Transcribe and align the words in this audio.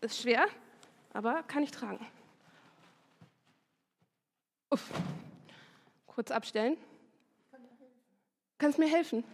Ist 0.00 0.20
schwer, 0.20 0.46
aber 1.12 1.42
kann 1.42 1.62
ich 1.62 1.70
tragen. 1.70 2.06
Uff. 4.70 4.90
Kurz 6.06 6.30
abstellen. 6.30 6.76
Kannst 8.58 8.78
du 8.78 8.82
mir 8.82 8.90
helfen? 8.90 9.24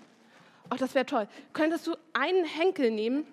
Ach, 0.70 0.78
das 0.78 0.94
wäre 0.94 1.06
toll. 1.06 1.28
Könntest 1.52 1.86
du 1.86 1.96
einen 2.12 2.44
Henkel 2.44 2.90
nehmen? 2.90 3.26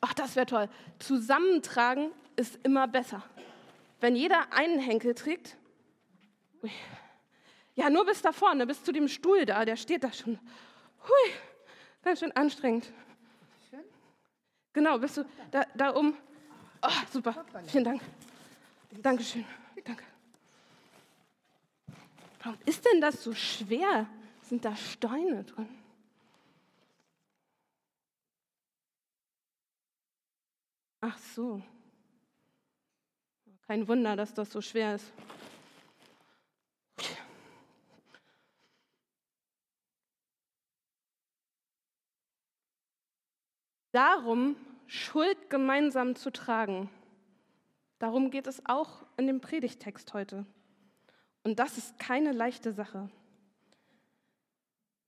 Ach, 0.00 0.14
das 0.14 0.36
wäre 0.36 0.46
toll. 0.46 0.68
Zusammentragen 0.98 2.10
ist 2.36 2.58
immer 2.64 2.88
besser. 2.88 3.22
Wenn 4.00 4.16
jeder 4.16 4.52
einen 4.52 4.78
Henkel 4.78 5.14
trägt, 5.14 5.56
ja, 7.74 7.90
nur 7.90 8.06
bis 8.06 8.22
da 8.22 8.32
vorne, 8.32 8.66
bis 8.66 8.82
zu 8.82 8.92
dem 8.92 9.08
Stuhl 9.08 9.44
da, 9.44 9.64
der 9.64 9.76
steht 9.76 10.04
da 10.04 10.12
schon. 10.12 10.38
Hui, 11.02 11.32
ganz 12.02 12.20
schön 12.20 12.32
anstrengend. 12.32 12.92
Genau, 14.72 14.98
bist 14.98 15.16
du 15.16 15.24
da, 15.50 15.64
da 15.74 15.94
oben? 15.94 16.16
Oh, 16.82 16.88
super, 17.12 17.44
vielen 17.66 17.84
Dank. 17.84 18.02
Dankeschön, 19.02 19.44
danke. 19.84 20.04
Warum 22.42 22.58
ist 22.64 22.84
denn 22.84 23.00
das 23.00 23.22
so 23.22 23.34
schwer? 23.34 24.06
Sind 24.42 24.64
da 24.64 24.76
Steine 24.76 25.42
drin? 25.44 25.68
Ach 31.00 31.18
so. 31.18 31.62
Kein 33.66 33.86
Wunder, 33.88 34.14
dass 34.14 34.32
das 34.32 34.52
so 34.52 34.60
schwer 34.60 34.94
ist. 34.94 35.12
Darum, 43.90 44.56
Schuld 44.86 45.50
gemeinsam 45.50 46.14
zu 46.14 46.30
tragen. 46.30 46.90
Darum 47.98 48.30
geht 48.30 48.46
es 48.46 48.62
auch 48.66 49.04
in 49.16 49.26
dem 49.26 49.40
Predigtext 49.40 50.12
heute. 50.14 50.46
Und 51.42 51.58
das 51.58 51.78
ist 51.78 51.98
keine 51.98 52.32
leichte 52.32 52.72
Sache. 52.72 53.08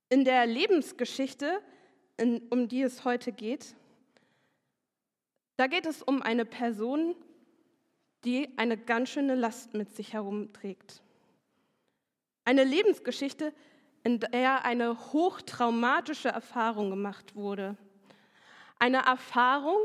In 0.09 0.25
der 0.25 0.47
Lebensgeschichte, 0.47 1.61
in, 2.17 2.41
um 2.49 2.69
die 2.69 2.83
es 2.83 3.05
heute 3.05 3.33
geht, 3.33 3.75
da 5.57 5.67
geht 5.67 5.87
es 5.87 6.03
um 6.03 6.23
eine 6.23 6.45
Person, 6.45 7.15
die 8.25 8.57
eine 8.57 8.77
ganz 8.77 9.11
schöne 9.11 9.35
Last 9.35 9.75
mit 9.75 9.95
sich 9.95 10.13
herumträgt. 10.13 11.03
Eine 12.45 12.65
Lebensgeschichte, 12.65 13.53
in 14.05 14.21
der 14.21 14.65
eine 14.65 15.13
hochtraumatische 15.13 16.29
Erfahrung 16.29 16.91
gemacht 16.91 17.35
wurde. 17.35 17.77
Eine 18.79 18.99
Erfahrung, 18.99 19.79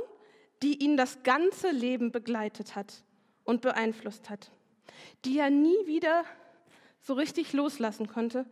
die 0.61 0.83
ihn 0.83 0.97
das 0.97 1.23
ganze 1.23 1.71
Leben 1.71 2.11
begleitet 2.11 2.75
hat 2.75 3.03
und 3.43 3.61
beeinflusst 3.61 4.29
hat, 4.29 4.51
die 5.25 5.39
er 5.39 5.49
nie 5.49 5.85
wieder 5.85 6.23
so 6.99 7.13
richtig 7.13 7.53
loslassen 7.53 8.07
konnte, 8.07 8.45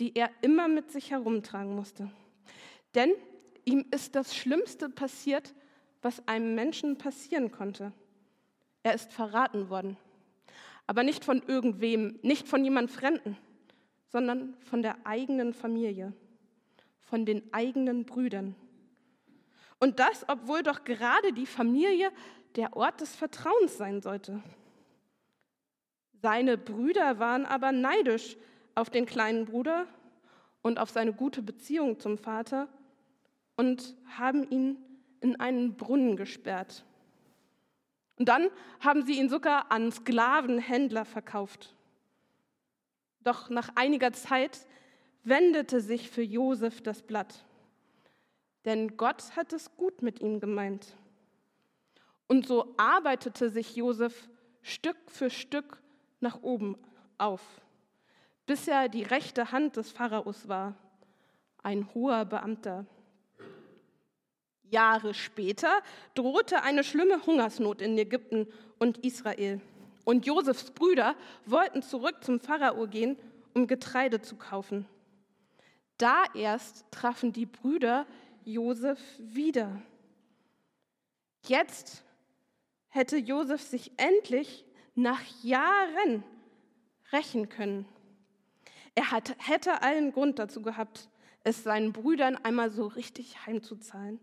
die 0.00 0.14
er 0.16 0.30
immer 0.42 0.68
mit 0.68 0.90
sich 0.90 1.10
herumtragen 1.10 1.74
musste. 1.74 2.10
Denn 2.94 3.12
ihm 3.64 3.84
ist 3.90 4.14
das 4.14 4.34
Schlimmste 4.34 4.88
passiert, 4.88 5.54
was 6.02 6.26
einem 6.26 6.54
Menschen 6.54 6.98
passieren 6.98 7.50
konnte. 7.50 7.92
Er 8.82 8.94
ist 8.94 9.12
verraten 9.12 9.68
worden. 9.68 9.96
Aber 10.86 11.02
nicht 11.02 11.24
von 11.24 11.42
irgendwem, 11.46 12.18
nicht 12.22 12.48
von 12.48 12.64
jemand 12.64 12.90
Fremden, 12.90 13.36
sondern 14.08 14.54
von 14.60 14.82
der 14.82 14.96
eigenen 15.04 15.52
Familie, 15.52 16.12
von 17.02 17.26
den 17.26 17.52
eigenen 17.52 18.04
Brüdern. 18.04 18.54
Und 19.80 20.00
das, 20.00 20.24
obwohl 20.28 20.62
doch 20.62 20.84
gerade 20.84 21.32
die 21.32 21.46
Familie 21.46 22.10
der 22.56 22.76
Ort 22.76 23.00
des 23.00 23.14
Vertrauens 23.14 23.76
sein 23.76 24.00
sollte. 24.00 24.42
Seine 26.20 26.58
Brüder 26.58 27.18
waren 27.18 27.46
aber 27.46 27.70
neidisch 27.70 28.36
auf 28.74 28.90
den 28.90 29.06
kleinen 29.06 29.44
Bruder 29.44 29.86
und 30.62 30.78
auf 30.78 30.90
seine 30.90 31.12
gute 31.12 31.42
Beziehung 31.42 32.00
zum 32.00 32.18
Vater 32.18 32.68
und 33.56 33.94
haben 34.16 34.48
ihn 34.50 34.76
in 35.20 35.38
einen 35.38 35.76
Brunnen 35.76 36.16
gesperrt. 36.16 36.84
Und 38.16 38.28
dann 38.28 38.48
haben 38.80 39.02
sie 39.02 39.18
ihn 39.18 39.28
sogar 39.28 39.70
an 39.70 39.92
Sklavenhändler 39.92 41.04
verkauft. 41.04 41.74
Doch 43.22 43.48
nach 43.48 43.70
einiger 43.76 44.12
Zeit 44.12 44.66
wendete 45.22 45.80
sich 45.80 46.10
für 46.10 46.22
Josef 46.22 46.80
das 46.80 47.02
Blatt, 47.02 47.44
denn 48.64 48.96
Gott 48.96 49.36
hat 49.36 49.52
es 49.52 49.74
gut 49.76 50.02
mit 50.02 50.20
ihm 50.20 50.40
gemeint. 50.40 50.96
Und 52.26 52.46
so 52.46 52.74
arbeitete 52.76 53.50
sich 53.50 53.76
Josef 53.76 54.28
Stück 54.62 54.96
für 55.06 55.30
Stück 55.30 55.80
nach 56.20 56.42
oben 56.42 56.76
auf, 57.16 57.40
bis 58.46 58.68
er 58.68 58.88
die 58.88 59.02
rechte 59.02 59.52
Hand 59.52 59.76
des 59.76 59.90
Pharaos 59.90 60.48
war, 60.48 60.74
ein 61.62 61.92
hoher 61.94 62.24
Beamter. 62.24 62.86
Jahre 64.70 65.14
später 65.14 65.80
drohte 66.14 66.62
eine 66.62 66.84
schlimme 66.84 67.24
Hungersnot 67.24 67.80
in 67.80 67.96
Ägypten 67.96 68.46
und 68.78 68.98
Israel. 68.98 69.60
Und 70.04 70.26
Josefs 70.26 70.70
Brüder 70.70 71.14
wollten 71.46 71.82
zurück 71.82 72.22
zum 72.22 72.40
Pharao 72.40 72.86
gehen, 72.86 73.18
um 73.54 73.66
Getreide 73.66 74.20
zu 74.20 74.36
kaufen. 74.36 74.86
Da 75.96 76.24
erst 76.34 76.84
trafen 76.90 77.32
die 77.32 77.46
Brüder 77.46 78.06
Josef 78.48 78.98
wieder. 79.18 79.82
Jetzt 81.46 82.02
hätte 82.88 83.18
Josef 83.18 83.60
sich 83.60 83.92
endlich 83.98 84.64
nach 84.94 85.20
Jahren 85.42 86.24
rächen 87.12 87.50
können. 87.50 87.86
Er 88.94 89.10
hat, 89.10 89.36
hätte 89.38 89.82
allen 89.82 90.12
Grund 90.12 90.38
dazu 90.38 90.62
gehabt, 90.62 91.10
es 91.44 91.62
seinen 91.62 91.92
Brüdern 91.92 92.36
einmal 92.36 92.70
so 92.70 92.86
richtig 92.86 93.46
heimzuzahlen. 93.46 94.18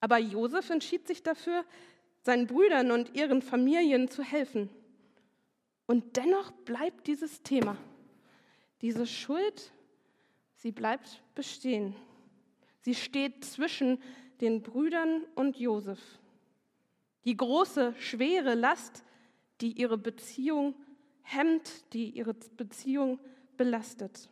Aber 0.00 0.16
Josef 0.16 0.70
entschied 0.70 1.06
sich 1.06 1.22
dafür, 1.22 1.66
seinen 2.22 2.46
Brüdern 2.46 2.90
und 2.90 3.14
ihren 3.14 3.42
Familien 3.42 4.08
zu 4.08 4.22
helfen. 4.22 4.70
Und 5.84 6.16
dennoch 6.16 6.52
bleibt 6.64 7.06
dieses 7.06 7.42
Thema, 7.42 7.76
diese 8.80 9.06
Schuld, 9.06 9.72
sie 10.54 10.72
bleibt 10.72 11.22
bestehen. 11.34 11.94
Sie 12.86 12.94
steht 12.94 13.44
zwischen 13.44 14.00
den 14.40 14.62
Brüdern 14.62 15.24
und 15.34 15.58
Josef. 15.58 15.98
Die 17.24 17.36
große, 17.36 17.96
schwere 17.98 18.54
Last, 18.54 19.02
die 19.60 19.72
ihre 19.72 19.98
Beziehung 19.98 20.76
hemmt, 21.22 21.92
die 21.92 22.10
ihre 22.10 22.34
Beziehung 22.34 23.18
belastet. 23.56 24.28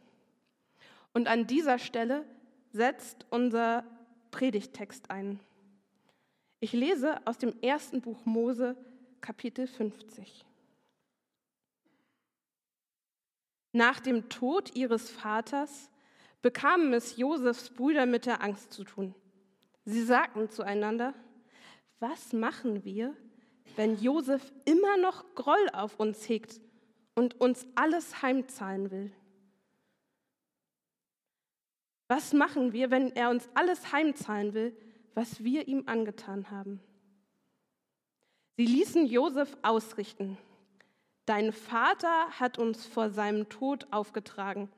Und 1.13 1.27
an 1.27 1.49
dieser 1.49 1.81
Stelle 1.81 2.25
setzt 2.71 3.27
unser 3.31 3.85
Predigtext 4.31 5.11
ein. 5.11 5.41
Ich 6.61 6.73
lese 6.73 7.27
aus 7.27 7.39
dem 7.39 7.61
ersten 7.61 8.03
Buch 8.03 8.25
Mose, 8.25 8.77
Kapitel 9.21 9.67
50. 9.67 10.45
Nach 13.73 13.99
dem 13.99 14.29
Tod 14.29 14.77
ihres 14.77 15.11
Vaters 15.11 15.91
bekamen 16.45 16.93
es 16.93 17.17
Josefs 17.17 17.71
Brüder 17.71 18.05
mit 18.05 18.27
der 18.27 18.43
Angst 18.43 18.71
zu 18.71 18.85
tun. 18.85 19.15
Sie 19.87 20.03
sagten 20.03 20.51
zueinander, 20.51 21.15
was 22.01 22.35
machen 22.35 22.85
wir, 22.85 23.17
wenn 23.77 23.99
Josef 23.99 24.53
immer 24.67 24.99
noch 24.99 25.25
Groll 25.35 25.71
auf 25.73 25.99
uns 25.99 26.29
hegt 26.29 26.61
und 27.15 27.41
uns 27.41 27.67
alles 27.77 28.21
heimzahlen 28.21 28.91
will? 28.91 29.11
Was 32.09 32.35
machen 32.35 32.75
wir, 32.75 32.91
wenn 32.91 33.17
er 33.17 33.31
uns 33.31 33.49
alles 33.55 33.91
heimzahlen 33.91 34.53
will, 34.53 34.77
was 35.15 35.43
wir 35.43 35.67
ihm 35.67 35.85
angetan 35.87 36.51
haben. 36.51 36.79
Sie 38.59 38.67
ließen 38.67 39.07
Josef 39.07 39.57
ausrichten. 39.63 40.37
Dein 41.25 41.53
Vater 41.53 42.29
hat 42.39 42.59
uns 42.59 42.85
vor 42.85 43.09
seinem 43.09 43.49
Tod 43.49 43.87
aufgetragen. 43.91 44.69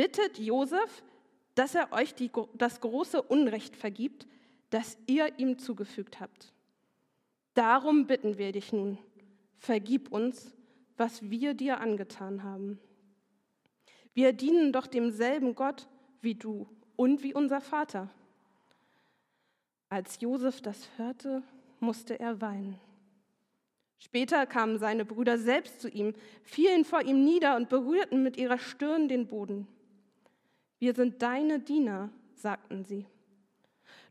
Bittet 0.00 0.38
Josef, 0.38 1.02
dass 1.54 1.74
er 1.74 1.92
euch 1.92 2.14
die, 2.14 2.30
das 2.54 2.80
große 2.80 3.20
Unrecht 3.20 3.76
vergibt, 3.76 4.26
das 4.70 4.96
ihr 5.06 5.38
ihm 5.38 5.58
zugefügt 5.58 6.20
habt. 6.20 6.54
Darum 7.52 8.06
bitten 8.06 8.38
wir 8.38 8.50
dich 8.52 8.72
nun, 8.72 8.96
vergib 9.58 10.10
uns, 10.10 10.54
was 10.96 11.28
wir 11.28 11.52
dir 11.52 11.80
angetan 11.80 12.44
haben. 12.44 12.80
Wir 14.14 14.32
dienen 14.32 14.72
doch 14.72 14.86
demselben 14.86 15.54
Gott 15.54 15.86
wie 16.22 16.34
du 16.34 16.66
und 16.96 17.22
wie 17.22 17.34
unser 17.34 17.60
Vater. 17.60 18.08
Als 19.90 20.18
Josef 20.22 20.62
das 20.62 20.88
hörte, 20.96 21.42
musste 21.78 22.18
er 22.18 22.40
weinen. 22.40 22.80
Später 23.98 24.46
kamen 24.46 24.78
seine 24.78 25.04
Brüder 25.04 25.36
selbst 25.36 25.78
zu 25.82 25.90
ihm, 25.90 26.14
fielen 26.42 26.86
vor 26.86 27.02
ihm 27.02 27.22
nieder 27.22 27.54
und 27.56 27.68
berührten 27.68 28.22
mit 28.22 28.38
ihrer 28.38 28.56
Stirn 28.56 29.06
den 29.06 29.26
Boden. 29.26 29.68
Wir 30.80 30.94
sind 30.94 31.22
deine 31.22 31.60
Diener, 31.60 32.08
sagten 32.34 32.84
sie. 32.84 33.06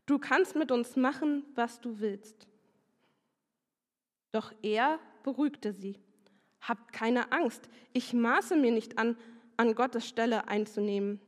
Du 0.06 0.18
kannst 0.18 0.54
mit 0.54 0.70
uns 0.70 0.96
machen, 0.96 1.44
was 1.54 1.80
du 1.80 1.98
willst. 1.98 2.46
Doch 4.32 4.52
er 4.62 5.00
beruhigte 5.24 5.72
sie. 5.72 5.98
Habt 6.60 6.92
keine 6.92 7.32
Angst, 7.32 7.68
ich 7.92 8.12
maße 8.12 8.54
mir 8.54 8.70
nicht 8.70 8.98
an, 8.98 9.16
an 9.56 9.74
Gottes 9.74 10.06
Stelle 10.06 10.46
einzunehmen. 10.46 11.20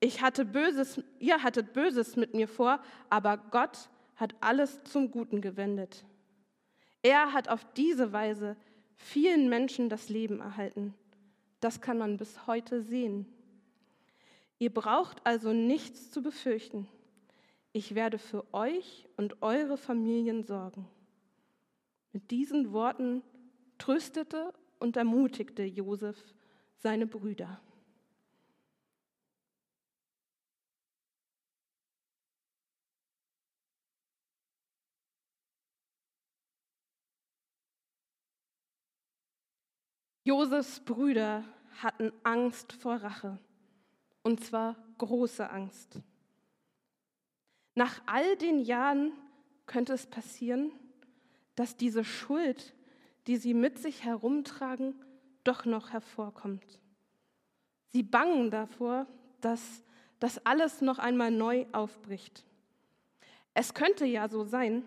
Ich 0.00 0.20
hatte 0.20 0.44
Böses, 0.44 1.00
ihr 1.20 1.42
hattet 1.42 1.72
Böses 1.72 2.16
mit 2.16 2.34
mir 2.34 2.48
vor, 2.48 2.80
aber 3.08 3.36
Gott 3.36 3.88
hat 4.16 4.34
alles 4.40 4.82
zum 4.82 5.12
Guten 5.12 5.40
gewendet. 5.40 6.04
Er 7.02 7.32
hat 7.32 7.48
auf 7.48 7.64
diese 7.74 8.12
Weise 8.12 8.56
vielen 8.96 9.48
Menschen 9.48 9.88
das 9.88 10.08
Leben 10.08 10.40
erhalten. 10.40 10.92
Das 11.60 11.80
kann 11.80 11.98
man 11.98 12.16
bis 12.16 12.48
heute 12.48 12.82
sehen. 12.82 13.26
Ihr 14.58 14.72
braucht 14.72 15.24
also 15.26 15.52
nichts 15.52 16.10
zu 16.10 16.22
befürchten. 16.22 16.88
Ich 17.72 17.94
werde 17.94 18.18
für 18.18 18.54
euch 18.54 19.06
und 19.16 19.42
eure 19.42 19.76
Familien 19.76 20.44
sorgen. 20.44 20.88
Mit 22.12 22.30
diesen 22.30 22.72
Worten 22.72 23.22
tröstete 23.76 24.54
und 24.78 24.96
ermutigte 24.96 25.62
Josef 25.62 26.16
seine 26.78 27.06
Brüder. 27.06 27.60
Josefs 40.24 40.80
Brüder 40.80 41.44
hatten 41.82 42.12
Angst 42.24 42.72
vor 42.72 42.96
Rache, 42.96 43.38
und 44.26 44.42
zwar 44.42 44.74
große 44.98 45.48
Angst. 45.48 46.00
Nach 47.76 48.02
all 48.06 48.36
den 48.36 48.58
Jahren 48.58 49.12
könnte 49.66 49.92
es 49.92 50.08
passieren, 50.08 50.72
dass 51.54 51.76
diese 51.76 52.02
Schuld, 52.02 52.74
die 53.28 53.36
sie 53.36 53.54
mit 53.54 53.78
sich 53.78 54.02
herumtragen, 54.02 54.96
doch 55.44 55.64
noch 55.64 55.92
hervorkommt. 55.92 56.80
Sie 57.92 58.02
bangen 58.02 58.50
davor, 58.50 59.06
dass 59.40 59.84
das 60.18 60.44
alles 60.44 60.80
noch 60.80 60.98
einmal 60.98 61.30
neu 61.30 61.64
aufbricht. 61.70 62.44
Es 63.54 63.74
könnte 63.74 64.06
ja 64.06 64.28
so 64.28 64.42
sein, 64.42 64.82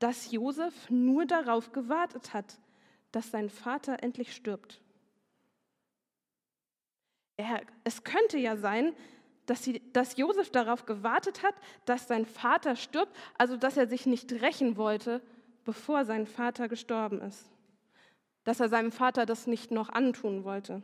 dass 0.00 0.32
Josef 0.32 0.90
nur 0.90 1.24
darauf 1.24 1.72
gewartet 1.72 2.34
hat, 2.34 2.60
dass 3.10 3.30
sein 3.30 3.48
Vater 3.48 4.02
endlich 4.02 4.34
stirbt. 4.34 4.82
Er, 7.36 7.62
es 7.82 8.04
könnte 8.04 8.38
ja 8.38 8.56
sein, 8.56 8.94
dass, 9.46 9.64
sie, 9.64 9.82
dass 9.92 10.16
Josef 10.16 10.50
darauf 10.50 10.86
gewartet 10.86 11.42
hat, 11.42 11.54
dass 11.84 12.08
sein 12.08 12.26
Vater 12.26 12.76
stirbt, 12.76 13.14
also 13.36 13.56
dass 13.56 13.76
er 13.76 13.88
sich 13.88 14.06
nicht 14.06 14.32
rächen 14.32 14.76
wollte, 14.76 15.20
bevor 15.64 16.04
sein 16.04 16.26
Vater 16.26 16.68
gestorben 16.68 17.20
ist. 17.20 17.50
Dass 18.44 18.60
er 18.60 18.68
seinem 18.68 18.92
Vater 18.92 19.26
das 19.26 19.46
nicht 19.46 19.70
noch 19.70 19.88
antun 19.88 20.44
wollte. 20.44 20.82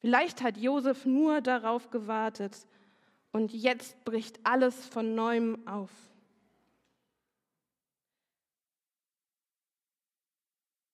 Vielleicht 0.00 0.42
hat 0.42 0.58
Josef 0.58 1.06
nur 1.06 1.40
darauf 1.40 1.90
gewartet 1.90 2.66
und 3.32 3.52
jetzt 3.52 4.04
bricht 4.04 4.38
alles 4.44 4.86
von 4.86 5.14
neuem 5.14 5.66
auf. 5.66 5.90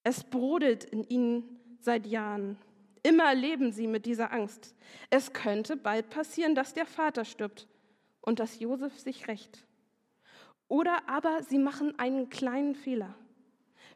Es 0.02 0.24
brodelt 0.24 0.84
in 0.84 1.04
ihnen 1.04 1.58
seit 1.80 2.06
Jahren. 2.06 2.56
Immer 3.02 3.34
leben 3.34 3.72
sie 3.72 3.86
mit 3.86 4.06
dieser 4.06 4.32
Angst. 4.32 4.74
Es 5.08 5.32
könnte 5.32 5.76
bald 5.76 6.10
passieren, 6.10 6.54
dass 6.54 6.74
der 6.74 6.86
Vater 6.86 7.24
stirbt 7.24 7.66
und 8.20 8.38
dass 8.40 8.60
Josef 8.60 8.98
sich 8.98 9.28
rächt. 9.28 9.66
Oder 10.68 11.08
aber 11.08 11.42
sie 11.42 11.58
machen 11.58 11.98
einen 11.98 12.28
kleinen 12.28 12.74
Fehler. 12.74 13.14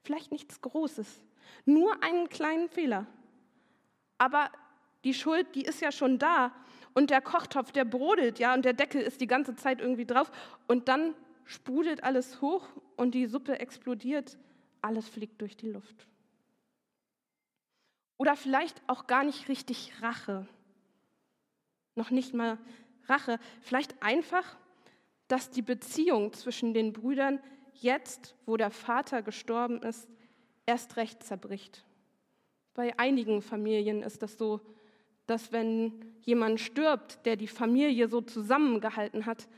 Vielleicht 0.02 0.32
nichts 0.32 0.60
Großes, 0.60 1.22
nur 1.66 2.02
einen 2.02 2.28
kleinen 2.28 2.68
Fehler. 2.68 3.06
Aber 4.18 4.50
die 5.04 5.14
Schuld, 5.14 5.54
die 5.54 5.62
ist 5.62 5.80
ja 5.80 5.92
schon 5.92 6.18
da 6.18 6.52
und 6.94 7.10
der 7.10 7.20
Kochtopf, 7.20 7.72
der 7.72 7.84
brodelt 7.84 8.38
ja 8.38 8.54
und 8.54 8.64
der 8.64 8.72
Deckel 8.72 9.02
ist 9.02 9.20
die 9.20 9.26
ganze 9.26 9.54
Zeit 9.54 9.80
irgendwie 9.80 10.06
drauf 10.06 10.30
und 10.66 10.88
dann 10.88 11.14
sprudelt 11.44 12.02
alles 12.02 12.40
hoch 12.40 12.66
und 12.96 13.14
die 13.14 13.26
Suppe 13.26 13.58
explodiert 13.58 14.38
alles 14.84 15.08
fliegt 15.08 15.40
durch 15.40 15.56
die 15.56 15.70
Luft. 15.70 16.06
Oder 18.16 18.36
vielleicht 18.36 18.80
auch 18.86 19.06
gar 19.06 19.24
nicht 19.24 19.48
richtig 19.48 19.92
Rache. 20.00 20.46
Noch 21.94 22.10
nicht 22.10 22.34
mal 22.34 22.58
Rache. 23.06 23.38
Vielleicht 23.60 24.02
einfach, 24.02 24.56
dass 25.28 25.50
die 25.50 25.62
Beziehung 25.62 26.32
zwischen 26.32 26.74
den 26.74 26.92
Brüdern 26.92 27.40
jetzt, 27.74 28.34
wo 28.46 28.56
der 28.56 28.70
Vater 28.70 29.22
gestorben 29.22 29.82
ist, 29.82 30.08
erst 30.66 30.96
recht 30.96 31.22
zerbricht. 31.22 31.84
Bei 32.74 32.98
einigen 32.98 33.42
Familien 33.42 34.02
ist 34.02 34.22
das 34.22 34.38
so, 34.38 34.60
dass 35.26 35.52
wenn 35.52 36.14
jemand 36.22 36.60
stirbt, 36.60 37.24
der 37.24 37.36
die 37.36 37.48
Familie 37.48 38.08
so 38.08 38.20
zusammengehalten 38.20 39.26
hat, 39.26 39.48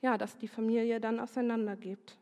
ja, 0.00 0.18
dass 0.18 0.36
die 0.38 0.48
Familie 0.48 1.00
dann 1.00 1.20
auseinandergeht. 1.20 2.18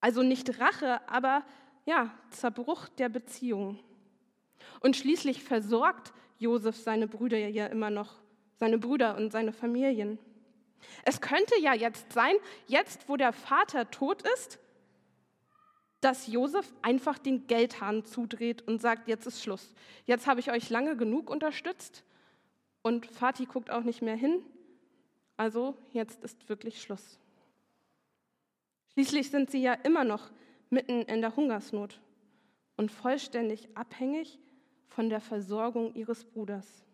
Also 0.00 0.22
nicht 0.22 0.60
Rache, 0.60 1.06
aber 1.08 1.44
ja, 1.86 2.12
Zerbruch 2.30 2.88
der 2.88 3.08
Beziehung. 3.08 3.78
Und 4.80 4.96
schließlich 4.96 5.42
versorgt 5.42 6.12
Josef 6.38 6.76
seine 6.76 7.08
Brüder 7.08 7.38
ja 7.38 7.66
immer 7.66 7.90
noch, 7.90 8.16
seine 8.56 8.78
Brüder 8.78 9.16
und 9.16 9.30
seine 9.30 9.52
Familien. 9.52 10.18
Es 11.04 11.20
könnte 11.20 11.58
ja 11.60 11.74
jetzt 11.74 12.12
sein, 12.12 12.34
jetzt 12.66 13.08
wo 13.08 13.16
der 13.16 13.32
Vater 13.32 13.90
tot 13.90 14.22
ist, 14.34 14.58
dass 16.00 16.26
Josef 16.26 16.70
einfach 16.82 17.18
den 17.18 17.46
Geldhahn 17.46 18.04
zudreht 18.04 18.66
und 18.68 18.80
sagt, 18.82 19.08
jetzt 19.08 19.26
ist 19.26 19.42
Schluss. 19.42 19.74
Jetzt 20.04 20.26
habe 20.26 20.40
ich 20.40 20.50
euch 20.50 20.68
lange 20.68 20.96
genug 20.96 21.30
unterstützt 21.30 22.04
und 22.82 23.06
Vati 23.06 23.46
guckt 23.46 23.70
auch 23.70 23.84
nicht 23.84 24.02
mehr 24.02 24.16
hin. 24.16 24.42
Also 25.38 25.74
jetzt 25.92 26.22
ist 26.22 26.48
wirklich 26.50 26.82
Schluss. 26.82 27.18
Schließlich 28.92 29.30
sind 29.30 29.50
sie 29.50 29.62
ja 29.62 29.72
immer 29.72 30.04
noch 30.04 30.30
mitten 30.68 31.02
in 31.02 31.22
der 31.22 31.34
Hungersnot 31.34 32.00
und 32.76 32.92
vollständig 32.92 33.68
abhängig 33.74 34.38
von 34.88 35.08
der 35.08 35.20
Versorgung 35.20 35.94
ihres 35.94 36.24
Bruders. 36.24 36.84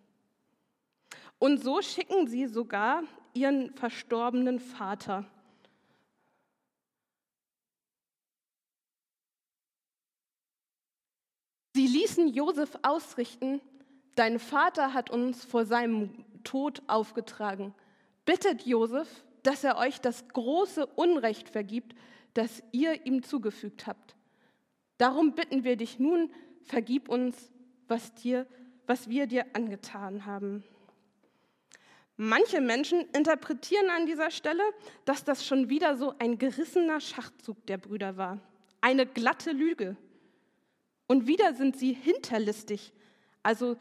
Und 1.38 1.62
so 1.62 1.80
schicken 1.80 2.26
sie 2.26 2.46
sogar 2.46 3.02
ihren 3.32 3.72
verstorbenen 3.74 4.60
Vater. 4.60 5.24
Sie 11.74 11.86
ließen 11.86 12.28
Josef 12.28 12.78
ausrichten, 12.82 13.60
dein 14.16 14.38
Vater 14.38 14.92
hat 14.92 15.08
uns 15.08 15.44
vor 15.44 15.64
seinem 15.64 16.10
Tod 16.44 16.82
aufgetragen. 16.88 17.74
Bittet 18.26 18.66
Josef, 18.66 19.08
dass 19.42 19.64
er 19.64 19.78
euch 19.78 20.00
das 20.00 20.28
große 20.28 20.86
Unrecht 20.86 21.48
vergibt, 21.48 21.94
das 22.34 22.62
ihr 22.72 23.06
ihm 23.06 23.22
zugefügt 23.22 23.86
habt. 23.86 24.14
Darum 24.98 25.34
bitten 25.34 25.64
wir 25.64 25.76
dich 25.76 25.98
nun, 25.98 26.30
vergib 26.64 27.08
uns, 27.08 27.50
was, 27.90 28.14
dir, 28.14 28.46
was 28.86 29.08
wir 29.08 29.26
dir 29.26 29.44
angetan 29.52 30.24
haben. 30.24 30.64
Manche 32.16 32.60
Menschen 32.60 33.00
interpretieren 33.14 33.88
an 33.90 34.06
dieser 34.06 34.30
Stelle, 34.30 34.62
dass 35.04 35.24
das 35.24 35.46
schon 35.46 35.70
wieder 35.70 35.96
so 35.96 36.14
ein 36.18 36.38
gerissener 36.38 37.00
Schachzug 37.00 37.66
der 37.66 37.78
Brüder 37.78 38.16
war, 38.16 38.38
eine 38.80 39.06
glatte 39.06 39.52
Lüge. 39.52 39.96
Und 41.06 41.26
wieder 41.26 41.54
sind 41.54 41.76
sie 41.76 41.92
hinterlistig. 41.92 42.92
Also 43.42 43.76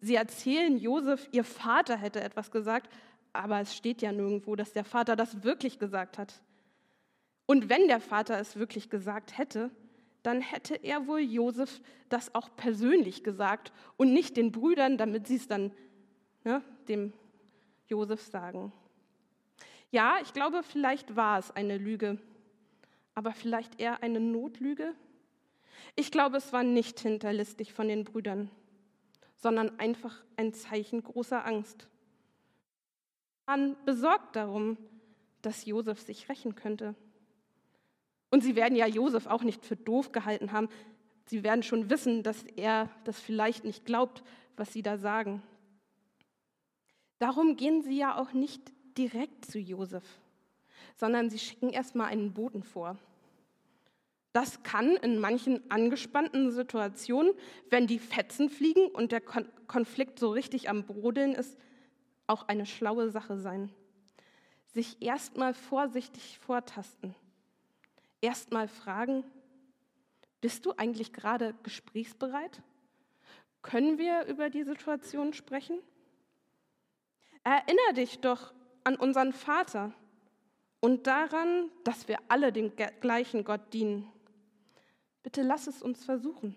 sie 0.00 0.16
erzählen 0.16 0.76
Josef, 0.78 1.28
ihr 1.30 1.44
Vater 1.44 1.96
hätte 1.96 2.20
etwas 2.20 2.50
gesagt, 2.50 2.92
aber 3.32 3.60
es 3.60 3.74
steht 3.74 4.02
ja 4.02 4.12
nirgendwo, 4.12 4.56
dass 4.56 4.72
der 4.72 4.84
Vater 4.84 5.14
das 5.14 5.44
wirklich 5.44 5.78
gesagt 5.78 6.18
hat. 6.18 6.42
Und 7.46 7.68
wenn 7.68 7.86
der 7.86 8.00
Vater 8.00 8.38
es 8.40 8.56
wirklich 8.56 8.90
gesagt 8.90 9.38
hätte, 9.38 9.70
dann 10.26 10.40
hätte 10.40 10.74
er 10.74 11.06
wohl 11.06 11.20
Josef 11.20 11.80
das 12.08 12.34
auch 12.34 12.50
persönlich 12.56 13.22
gesagt 13.22 13.72
und 13.96 14.12
nicht 14.12 14.36
den 14.36 14.50
Brüdern, 14.50 14.98
damit 14.98 15.26
sie 15.26 15.36
es 15.36 15.46
dann 15.46 15.72
ne, 16.44 16.62
dem 16.88 17.12
Josef 17.86 18.20
sagen. 18.22 18.72
Ja, 19.90 20.16
ich 20.22 20.32
glaube, 20.32 20.62
vielleicht 20.62 21.14
war 21.14 21.38
es 21.38 21.50
eine 21.52 21.78
Lüge, 21.78 22.18
aber 23.14 23.32
vielleicht 23.32 23.80
eher 23.80 24.02
eine 24.02 24.18
Notlüge. 24.18 24.94
Ich 25.94 26.10
glaube, 26.10 26.38
es 26.38 26.52
war 26.52 26.64
nicht 26.64 26.98
hinterlistig 27.00 27.72
von 27.72 27.86
den 27.86 28.04
Brüdern, 28.04 28.50
sondern 29.36 29.78
einfach 29.78 30.24
ein 30.36 30.52
Zeichen 30.52 31.02
großer 31.02 31.46
Angst 31.46 31.88
waren 33.46 33.76
besorgt 33.84 34.36
darum, 34.36 34.76
dass 35.40 35.64
Josef 35.64 36.00
sich 36.00 36.28
rächen 36.28 36.56
könnte. 36.56 36.94
Und 38.30 38.42
sie 38.42 38.56
werden 38.56 38.76
ja 38.76 38.86
Josef 38.86 39.26
auch 39.26 39.42
nicht 39.42 39.64
für 39.64 39.76
doof 39.76 40.12
gehalten 40.12 40.52
haben. 40.52 40.68
Sie 41.26 41.42
werden 41.42 41.62
schon 41.62 41.90
wissen, 41.90 42.22
dass 42.22 42.42
er 42.56 42.88
das 43.04 43.20
vielleicht 43.20 43.64
nicht 43.64 43.84
glaubt, 43.84 44.22
was 44.56 44.72
sie 44.72 44.82
da 44.82 44.98
sagen. 44.98 45.42
Darum 47.18 47.56
gehen 47.56 47.82
sie 47.82 47.96
ja 47.96 48.18
auch 48.18 48.32
nicht 48.32 48.72
direkt 48.98 49.44
zu 49.44 49.58
Josef, 49.58 50.04
sondern 50.96 51.30
sie 51.30 51.38
schicken 51.38 51.70
erstmal 51.70 52.08
einen 52.08 52.32
Boten 52.32 52.62
vor. 52.62 52.98
Das 54.32 54.62
kann 54.62 54.96
in 54.96 55.18
manchen 55.18 55.70
angespannten 55.70 56.50
Situationen, 56.50 57.32
wenn 57.70 57.86
die 57.86 57.98
Fetzen 57.98 58.50
fliegen 58.50 58.86
und 58.88 59.10
der 59.12 59.22
Konflikt 59.22 60.18
so 60.18 60.30
richtig 60.30 60.68
am 60.68 60.84
Brodeln 60.84 61.32
ist, 61.32 61.56
auch 62.26 62.46
eine 62.46 62.66
schlaue 62.66 63.10
Sache 63.10 63.38
sein. 63.38 63.72
Sich 64.66 65.00
erstmal 65.00 65.54
vorsichtig 65.54 66.38
vortasten. 66.38 67.14
Erstmal 68.20 68.68
fragen, 68.68 69.24
bist 70.40 70.66
du 70.66 70.72
eigentlich 70.76 71.12
gerade 71.12 71.54
gesprächsbereit? 71.62 72.62
Können 73.62 73.98
wir 73.98 74.26
über 74.26 74.50
die 74.50 74.64
Situation 74.64 75.32
sprechen? 75.32 75.78
Erinnere 77.42 77.94
dich 77.94 78.20
doch 78.20 78.52
an 78.84 78.96
unseren 78.96 79.32
Vater 79.32 79.92
und 80.80 81.06
daran, 81.06 81.70
dass 81.84 82.06
wir 82.08 82.18
alle 82.28 82.52
dem 82.52 82.72
gleichen 83.00 83.44
Gott 83.44 83.72
dienen. 83.72 84.10
Bitte 85.22 85.42
lass 85.42 85.66
es 85.66 85.82
uns 85.82 86.04
versuchen. 86.04 86.56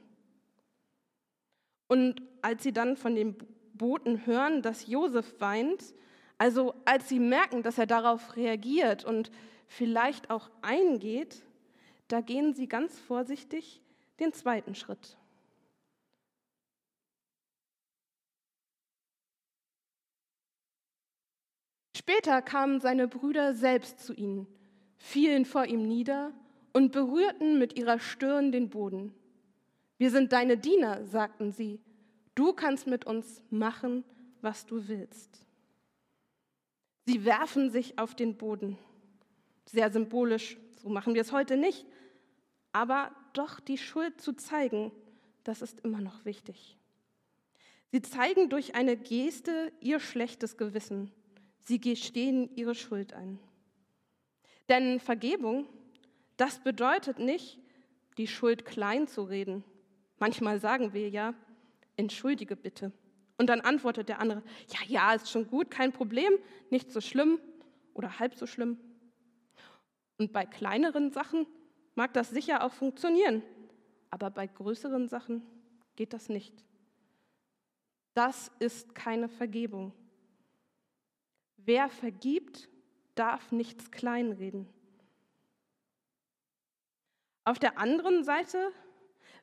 Und 1.88 2.22
als 2.44 2.62
sie 2.62 2.72
dann 2.72 2.96
von 2.96 3.16
dem 3.16 3.36
Boten 3.74 4.28
hören, 4.28 4.62
dass 4.62 4.86
Josef 4.86 5.40
weint, 5.40 5.96
also 6.38 6.76
als 6.86 7.10
sie 7.10 7.20
merken, 7.20 7.64
dass 7.64 7.80
er 7.80 7.88
darauf 7.88 8.36
reagiert 8.36 9.04
und 9.04 9.32
vielleicht 9.68 10.30
auch 10.30 10.52
eingeht, 10.62 11.44
da 12.10 12.22
gehen 12.22 12.54
sie 12.54 12.68
ganz 12.68 13.00
vorsichtig 13.00 13.82
den 14.20 14.34
zweiten 14.34 14.76
Schritt. 14.76 15.18
Später 21.96 22.42
kamen 22.42 22.82
seine 22.82 23.08
Brüder 23.08 23.54
selbst 23.54 24.00
zu 24.00 24.14
ihnen, 24.14 24.48
fielen 24.98 25.46
vor 25.46 25.66
ihm 25.66 25.88
nieder 25.88 26.34
und 26.74 26.92
berührten 26.92 27.60
mit 27.60 27.78
ihrer 27.78 28.00
Stirn 28.00 28.52
den 28.52 28.70
Boden. 28.70 29.14
Wir 29.98 30.10
sind 30.10 30.34
deine 30.34 30.58
Diener, 30.58 31.06
sagten 31.06 31.52
sie. 31.52 31.80
Du 32.34 32.54
kannst 32.54 32.88
mit 32.88 33.06
uns 33.06 33.44
machen, 33.52 34.04
was 34.42 34.66
du 34.66 34.88
willst. 34.88 35.46
Sie 37.06 37.26
werfen 37.26 37.70
sich 37.70 38.00
auf 38.00 38.16
den 38.16 38.38
Boden. 38.38 38.78
Sehr 39.66 39.92
symbolisch, 39.92 40.58
so 40.82 40.90
machen 40.90 41.14
wir 41.14 41.22
es 41.22 41.32
heute 41.32 41.58
nicht. 41.58 41.86
Aber 42.72 43.12
doch 43.34 43.60
die 43.60 43.78
Schuld 43.78 44.22
zu 44.22 44.34
zeigen, 44.34 44.92
das 45.44 45.62
ist 45.62 45.80
immer 45.82 46.02
noch 46.02 46.26
wichtig. 46.26 46.78
Sie 47.92 48.02
zeigen 48.02 48.50
durch 48.50 48.76
eine 48.76 48.96
Geste 48.98 49.72
ihr 49.82 50.00
schlechtes 50.00 50.58
Gewissen. 50.58 51.12
Sie 51.62 51.80
gestehen 51.80 52.54
ihre 52.56 52.76
Schuld 52.76 53.14
ein. 53.14 53.40
Denn 54.68 55.00
Vergebung 55.00 55.68
das 56.40 56.60
bedeutet 56.60 57.20
nicht, 57.20 57.60
die 58.18 58.26
Schuld 58.26 58.64
klein 58.64 59.10
zu 59.10 59.24
reden. 59.24 59.66
Manchmal 60.20 60.62
sagen 60.62 60.94
wir 60.94 61.10
ja, 61.10 61.34
entschuldige 61.98 62.56
bitte. 62.56 62.94
Und 63.38 63.48
dann 63.48 63.60
antwortet 63.60 64.08
der 64.08 64.22
andere, 64.22 64.42
ja, 64.70 64.80
ja, 64.88 65.14
ist 65.14 65.30
schon 65.30 65.48
gut, 65.48 65.70
kein 65.70 65.92
Problem, 65.92 66.32
nicht 66.70 66.94
so 66.94 67.02
schlimm 67.02 67.42
oder 67.94 68.20
halb 68.20 68.36
so 68.36 68.48
schlimm. 68.48 68.78
Und 70.18 70.32
bei 70.32 70.46
kleineren 70.46 71.12
Sachen 71.12 71.46
mag 72.00 72.14
das 72.14 72.30
sicher 72.30 72.64
auch 72.64 72.72
funktionieren, 72.72 73.44
aber 74.10 74.30
bei 74.30 74.48
größeren 74.48 75.10
Sachen 75.10 75.42
geht 75.98 76.14
das 76.14 76.30
nicht. 76.30 76.64
Das 78.14 78.54
ist 78.60 78.96
keine 78.96 79.28
Vergebung. 79.28 79.92
Wer 81.58 81.90
vergibt, 81.90 82.70
darf 83.16 83.52
nichts 83.52 83.92
kleinreden. 83.92 84.66
Auf 87.44 87.60
der 87.60 87.78
anderen 87.78 88.24
Seite 88.24 88.72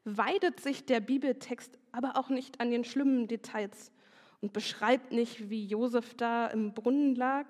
weidet 0.05 0.61
sich 0.61 0.87
der 0.87 1.01
Bibeltext 1.01 1.79
aber 1.93 2.17
auch 2.17 2.31
nicht 2.31 2.59
an 2.59 2.71
den 2.71 2.85
schlimmen 2.85 3.29
Details 3.29 3.93
und 4.41 4.55
beschreibt 4.55 5.13
nicht, 5.13 5.51
wie 5.51 5.67
Josef 5.67 6.15
da 6.15 6.47
im 6.47 6.73
Brunnen 6.73 7.17
lag. 7.17 7.45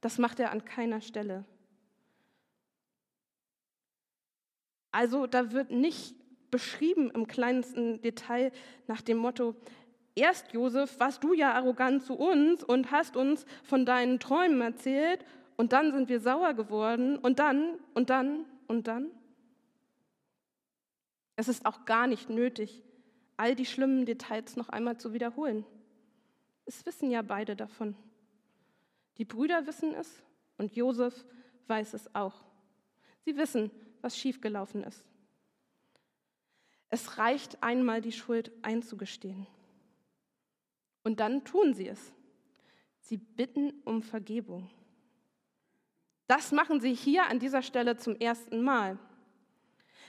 Das 0.00 0.18
macht 0.18 0.38
er 0.38 0.52
an 0.52 0.64
keiner 0.64 1.00
Stelle. 1.00 1.44
Also 4.92 5.26
da 5.26 5.52
wird 5.52 5.70
nicht 5.70 6.14
beschrieben 6.50 7.10
im 7.10 7.26
kleinsten 7.26 8.00
Detail 8.02 8.52
nach 8.86 9.00
dem 9.00 9.18
Motto, 9.18 9.54
erst 10.14 10.52
Josef 10.52 10.98
warst 10.98 11.22
du 11.22 11.32
ja 11.32 11.52
arrogant 11.52 12.02
zu 12.02 12.14
uns 12.14 12.64
und 12.64 12.90
hast 12.90 13.16
uns 13.16 13.46
von 13.62 13.86
deinen 13.86 14.18
Träumen 14.18 14.60
erzählt 14.60 15.24
und 15.56 15.72
dann 15.72 15.92
sind 15.92 16.08
wir 16.08 16.20
sauer 16.20 16.54
geworden 16.54 17.18
und 17.18 17.38
dann 17.38 17.78
und 17.94 18.10
dann 18.10 18.44
und 18.66 18.88
dann. 18.88 19.10
Es 21.36 21.48
ist 21.48 21.64
auch 21.64 21.84
gar 21.84 22.06
nicht 22.06 22.28
nötig, 22.28 22.82
all 23.36 23.54
die 23.54 23.64
schlimmen 23.64 24.04
Details 24.04 24.56
noch 24.56 24.68
einmal 24.68 24.98
zu 24.98 25.12
wiederholen. 25.12 25.64
Es 26.66 26.84
wissen 26.84 27.10
ja 27.10 27.22
beide 27.22 27.56
davon. 27.56 27.96
Die 29.18 29.24
Brüder 29.24 29.66
wissen 29.66 29.94
es 29.94 30.22
und 30.58 30.76
Josef 30.76 31.24
weiß 31.66 31.94
es 31.94 32.14
auch. 32.14 32.44
Sie 33.24 33.36
wissen, 33.36 33.70
was 34.02 34.16
schiefgelaufen 34.18 34.84
ist. 34.84 35.04
Es 36.88 37.18
reicht 37.18 37.62
einmal, 37.62 38.00
die 38.00 38.12
Schuld 38.12 38.50
einzugestehen. 38.62 39.46
Und 41.02 41.20
dann 41.20 41.44
tun 41.44 41.72
sie 41.72 41.88
es. 41.88 42.12
Sie 43.00 43.16
bitten 43.16 43.72
um 43.84 44.02
Vergebung. 44.02 44.70
Das 46.26 46.52
machen 46.52 46.80
sie 46.80 46.94
hier 46.94 47.26
an 47.26 47.38
dieser 47.38 47.62
Stelle 47.62 47.96
zum 47.96 48.16
ersten 48.16 48.62
Mal. 48.62 48.98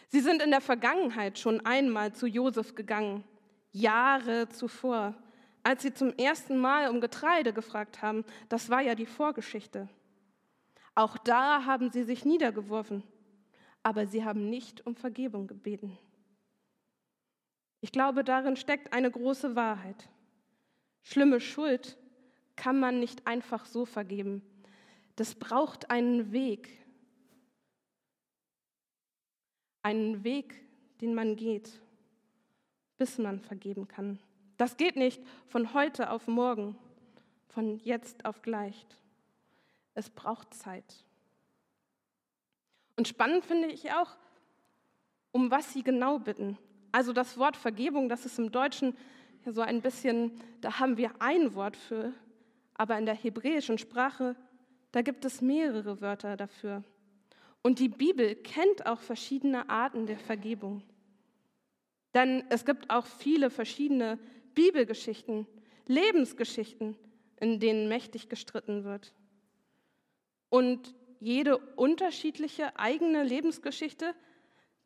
Sie 0.09 0.19
sind 0.19 0.41
in 0.41 0.51
der 0.51 0.61
Vergangenheit 0.61 1.39
schon 1.39 1.65
einmal 1.65 2.13
zu 2.13 2.27
Josef 2.27 2.75
gegangen, 2.75 3.23
Jahre 3.71 4.49
zuvor, 4.49 5.15
als 5.63 5.83
sie 5.83 5.93
zum 5.93 6.13
ersten 6.17 6.57
Mal 6.57 6.89
um 6.89 6.99
Getreide 6.99 7.53
gefragt 7.53 8.01
haben. 8.01 8.25
Das 8.49 8.69
war 8.69 8.81
ja 8.81 8.93
die 8.93 9.05
Vorgeschichte. 9.05 9.87
Auch 10.95 11.17
da 11.17 11.65
haben 11.65 11.91
sie 11.91 12.03
sich 12.03 12.25
niedergeworfen, 12.25 13.03
aber 13.83 14.07
sie 14.07 14.23
haben 14.23 14.49
nicht 14.49 14.85
um 14.85 14.95
Vergebung 14.95 15.47
gebeten. 15.47 15.97
Ich 17.81 17.91
glaube, 17.91 18.23
darin 18.23 18.55
steckt 18.55 18.93
eine 18.93 19.09
große 19.09 19.55
Wahrheit. 19.55 20.07
Schlimme 21.01 21.39
Schuld 21.39 21.97
kann 22.55 22.79
man 22.79 22.99
nicht 22.99 23.25
einfach 23.25 23.65
so 23.65 23.85
vergeben. 23.85 24.43
Das 25.15 25.33
braucht 25.35 25.89
einen 25.89 26.31
Weg, 26.31 26.69
einen 29.81 30.23
Weg, 30.23 30.61
den 31.01 31.15
man 31.15 31.35
geht, 31.35 31.71
bis 32.97 33.17
man 33.17 33.39
vergeben 33.39 33.87
kann. 33.87 34.19
Das 34.57 34.77
geht 34.77 34.95
nicht 34.95 35.23
von 35.47 35.73
heute 35.73 36.11
auf 36.11 36.27
morgen, 36.27 36.77
von 37.47 37.79
jetzt 37.79 38.25
auf 38.25 38.43
gleich. 38.43 38.85
Es 39.95 40.09
braucht 40.09 40.53
Zeit. 40.53 41.03
Und 43.01 43.07
spannend 43.07 43.43
finde 43.43 43.69
ich 43.69 43.91
auch, 43.93 44.15
um 45.31 45.49
was 45.49 45.73
sie 45.73 45.81
genau 45.81 46.19
bitten. 46.19 46.59
Also 46.91 47.13
das 47.13 47.35
Wort 47.39 47.57
Vergebung, 47.57 48.09
das 48.09 48.27
ist 48.27 48.37
im 48.37 48.51
Deutschen 48.51 48.95
so 49.43 49.61
ein 49.61 49.81
bisschen, 49.81 50.39
da 50.61 50.77
haben 50.77 50.97
wir 50.97 51.09
ein 51.17 51.55
Wort 51.55 51.75
für, 51.75 52.13
aber 52.75 52.99
in 52.99 53.07
der 53.07 53.15
hebräischen 53.15 53.79
Sprache, 53.79 54.35
da 54.91 55.01
gibt 55.01 55.25
es 55.25 55.41
mehrere 55.41 55.99
Wörter 55.99 56.37
dafür. 56.37 56.83
Und 57.63 57.79
die 57.79 57.89
Bibel 57.89 58.35
kennt 58.35 58.85
auch 58.85 58.99
verschiedene 58.99 59.67
Arten 59.67 60.05
der 60.05 60.19
Vergebung. 60.19 60.83
Denn 62.13 62.43
es 62.49 62.65
gibt 62.65 62.91
auch 62.91 63.07
viele 63.07 63.49
verschiedene 63.49 64.19
Bibelgeschichten, 64.53 65.47
Lebensgeschichten, 65.87 66.95
in 67.39 67.59
denen 67.59 67.87
mächtig 67.87 68.29
gestritten 68.29 68.83
wird. 68.83 69.11
Und 70.49 70.93
jede 71.21 71.57
unterschiedliche 71.57 72.77
eigene 72.77 73.23
Lebensgeschichte, 73.23 74.13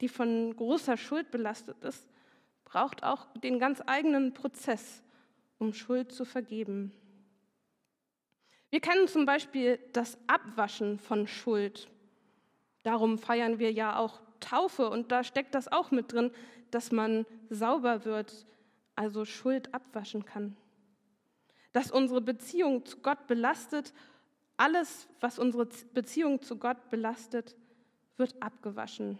die 0.01 0.10
von 0.10 0.54
großer 0.56 0.98
Schuld 0.98 1.32
belastet 1.32 1.82
ist, 1.82 2.08
braucht 2.65 3.04
auch 3.04 3.25
den 3.36 3.58
ganz 3.58 3.82
eigenen 3.86 4.34
Prozess, 4.34 5.01
um 5.58 5.74
Schuld 5.74 6.12
zu 6.12 6.25
vergeben. 6.25 6.92
Wir 8.70 8.82
kennen 8.82 9.08
zum 9.08 9.25
Beispiel 9.25 9.80
das 9.94 10.18
Abwaschen 10.27 11.00
von 11.00 11.25
Schuld. 11.25 11.88
Darum 12.84 13.18
feiern 13.18 13.58
wir 13.58 13.72
ja 13.72 13.98
auch 13.98 14.20
Taufe 14.42 14.89
und 14.89 15.13
da 15.13 15.24
steckt 15.24 15.56
das 15.56 15.72
auch 15.72 15.92
mit 15.92 16.12
drin, 16.12 16.32
dass 16.70 16.92
man 16.92 17.25
sauber 17.50 18.04
wird, 18.04 18.46
also 18.96 19.24
Schuld 19.24 19.74
abwaschen 19.74 20.25
kann. 20.25 20.58
Dass 21.72 21.92
unsere 21.92 22.20
Beziehung 22.20 22.86
zu 22.86 22.98
Gott 22.98 23.27
belastet, 23.27 23.94
alles, 24.57 25.07
was 25.19 25.39
unsere 25.39 25.67
Beziehung 25.93 26.41
zu 26.41 26.57
Gott 26.57 26.89
belastet, 26.89 27.55
wird 28.17 28.41
abgewaschen 28.41 29.19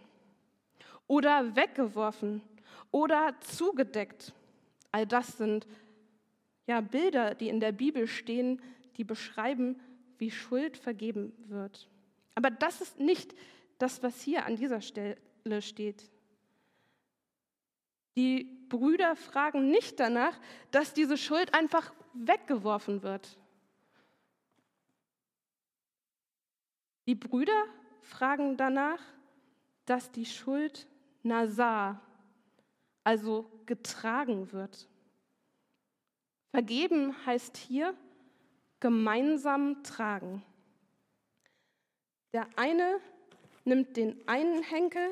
oder 1.06 1.54
weggeworfen 1.54 2.42
oder 2.90 3.34
zugedeckt. 3.40 4.32
All 4.92 5.06
das 5.06 5.36
sind 5.36 5.66
ja 6.66 6.80
Bilder, 6.80 7.34
die 7.34 7.48
in 7.48 7.60
der 7.60 7.72
Bibel 7.72 8.06
stehen, 8.06 8.60
die 8.96 9.04
beschreiben, 9.04 9.80
wie 10.18 10.30
Schuld 10.30 10.76
vergeben 10.76 11.32
wird. 11.48 11.88
Aber 12.34 12.50
das 12.50 12.80
ist 12.80 12.98
nicht 12.98 13.34
das, 13.78 14.02
was 14.02 14.20
hier 14.20 14.46
an 14.46 14.56
dieser 14.56 14.80
Stelle 14.80 15.16
steht. 15.60 16.10
Die 18.16 18.44
Brüder 18.68 19.14
fragen 19.14 19.70
nicht 19.70 20.00
danach, 20.00 20.38
dass 20.70 20.94
diese 20.94 21.18
Schuld 21.18 21.54
einfach 21.54 21.92
weggeworfen 22.14 23.02
wird. 23.02 23.38
Die 27.06 27.14
Brüder 27.14 27.64
fragen 28.02 28.56
danach, 28.56 29.00
dass 29.84 30.10
die 30.10 30.26
Schuld 30.26 30.86
nasar, 31.22 32.00
also 33.04 33.48
getragen 33.66 34.52
wird. 34.52 34.88
Vergeben 36.50 37.14
heißt 37.26 37.56
hier 37.56 37.94
gemeinsam 38.80 39.82
tragen. 39.84 40.42
Der 42.32 42.48
eine 42.56 43.00
nimmt 43.64 43.96
den 43.96 44.26
einen 44.28 44.62
Henkel 44.62 45.10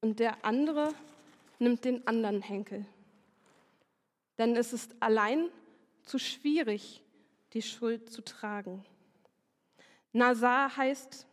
und 0.00 0.20
der 0.20 0.44
andere 0.44 0.94
nimmt 1.58 1.84
den 1.84 2.06
anderen 2.06 2.42
Henkel. 2.42 2.86
Denn 4.38 4.54
es 4.54 4.72
ist 4.72 4.94
allein 5.00 5.48
zu 6.02 6.18
schwierig, 6.18 7.02
die 7.52 7.62
Schuld 7.62 8.10
zu 8.10 8.22
tragen. 8.22 8.84
Nasar 10.12 10.76
heißt 10.76 11.26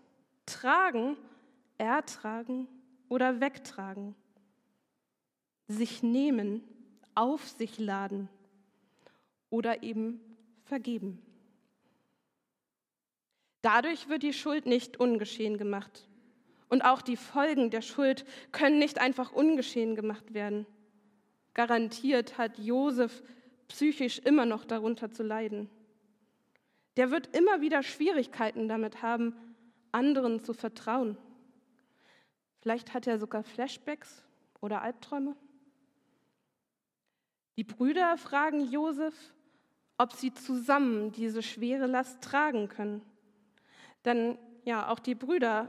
tragen, 0.46 1.18
ertragen 1.78 2.68
oder 3.10 3.40
wegtragen. 3.40 4.16
Sich 5.68 6.04
nehmen, 6.04 6.64
auf 7.16 7.48
sich 7.48 7.80
laden 7.80 8.30
oder 9.50 9.84
eben 9.84 10.20
vergeben. 10.66 11.22
Dadurch 13.62 14.10
wird 14.10 14.24
die 14.24 14.34
Schuld 14.34 14.66
nicht 14.66 14.98
ungeschehen 14.98 15.58
gemacht. 15.58 16.08
Und 16.70 16.84
auch 16.84 17.02
die 17.02 17.16
Folgen 17.16 17.70
der 17.70 17.82
Schuld 17.82 18.26
können 18.52 18.80
nicht 18.80 19.00
einfach 19.00 19.32
ungeschehen 19.32 19.96
gemacht 19.96 20.34
werden. 20.34 20.66
Garantiert 21.54 22.38
hat 22.38 22.58
Josef 22.58 23.24
psychisch 23.68 24.20
immer 24.20 24.46
noch 24.46 24.66
darunter 24.66 25.12
zu 25.12 25.24
leiden. 25.24 25.70
Der 26.98 27.12
wird 27.12 27.36
immer 27.36 27.62
wieder 27.62 27.84
Schwierigkeiten 27.84 28.68
damit 28.68 29.02
haben, 29.02 29.36
anderen 29.92 30.44
zu 30.44 30.54
vertrauen. 30.54 31.18
Vielleicht 32.62 32.94
hat 32.94 33.08
er 33.08 33.20
sogar 33.20 33.44
Flashbacks 33.44 34.24
oder 34.62 34.82
Albträume. 34.82 35.36
Die 37.58 37.64
Brüder 37.64 38.18
fragen 38.18 38.72
Josef, 38.72 39.14
ob 39.98 40.14
sie 40.14 40.34
zusammen 40.34 41.12
diese 41.12 41.44
schwere 41.44 41.86
Last 41.86 42.22
tragen 42.22 42.68
können. 42.68 43.02
Denn 44.06 44.38
ja, 44.64 44.90
auch 44.90 45.00
die 45.00 45.16
Brüder 45.16 45.68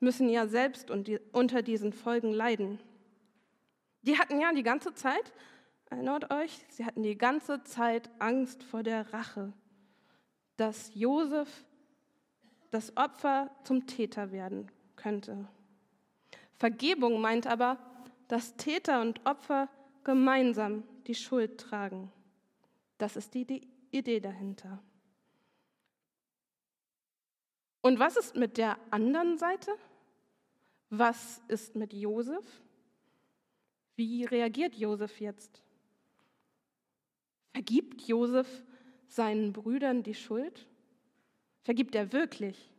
müssen 0.00 0.28
ja 0.28 0.46
selbst 0.46 0.90
unter 0.90 1.62
diesen 1.62 1.92
Folgen 1.92 2.32
leiden. 2.32 2.80
Die 4.02 4.18
hatten 4.18 4.40
ja 4.40 4.52
die 4.52 4.64
ganze 4.64 4.94
Zeit, 4.94 5.32
erinnert 5.88 6.32
euch, 6.32 6.58
sie 6.68 6.84
hatten 6.84 7.02
die 7.02 7.16
ganze 7.16 7.62
Zeit 7.62 8.10
Angst 8.18 8.64
vor 8.64 8.82
der 8.82 9.12
Rache, 9.12 9.52
dass 10.62 10.92
Josef 10.94 11.48
das 12.70 12.96
Opfer 12.96 13.50
zum 13.64 13.84
Täter 13.88 14.30
werden 14.30 14.70
könnte. 14.94 15.48
Vergebung 16.56 17.20
meint 17.20 17.48
aber, 17.48 17.78
dass 18.28 18.56
Täter 18.56 19.00
und 19.00 19.26
Opfer 19.26 19.68
gemeinsam 20.04 20.84
die 21.08 21.16
Schuld 21.16 21.58
tragen. 21.58 22.12
Das 22.96 23.16
ist 23.16 23.34
die, 23.34 23.66
Idee 23.90 24.20
dahinter. 24.20 24.80
Und 27.80 27.98
was 27.98 28.16
ist 28.16 28.36
mit 28.36 28.56
der 28.56 28.78
anderen 28.92 29.38
Seite? 29.38 29.72
Was 30.90 31.42
ist 31.48 31.74
mit 31.74 31.92
Josef? 31.92 32.62
Wie 33.96 34.24
reagiert 34.26 34.76
Josef 34.76 35.20
jetzt? 35.20 35.60
Vergibt 37.50 38.02
Josef 38.02 38.64
seinen 39.12 39.52
Brüdern 39.52 40.02
die 40.02 40.14
Schuld? 40.14 40.66
Vergibt 41.62 41.94
er 41.94 42.12
wirklich? 42.12 42.70